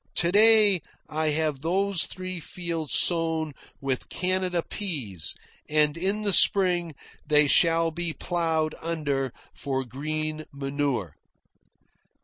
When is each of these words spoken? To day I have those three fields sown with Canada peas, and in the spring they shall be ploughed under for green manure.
To 0.15 0.31
day 0.31 0.81
I 1.09 1.27
have 1.27 1.61
those 1.61 2.05
three 2.05 2.39
fields 2.39 2.93
sown 2.93 3.53
with 3.79 4.09
Canada 4.09 4.63
peas, 4.67 5.35
and 5.69 5.95
in 5.95 6.23
the 6.23 6.33
spring 6.33 6.95
they 7.27 7.45
shall 7.45 7.91
be 7.91 8.11
ploughed 8.11 8.73
under 8.81 9.31
for 9.53 9.83
green 9.85 10.45
manure. 10.51 11.17